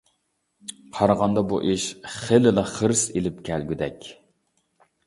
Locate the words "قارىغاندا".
0.99-1.43